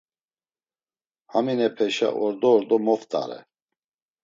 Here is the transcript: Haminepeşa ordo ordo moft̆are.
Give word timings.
Haminepeşa 1.31 2.09
ordo 2.25 2.49
ordo 2.57 2.77
moft̆are. 2.85 3.39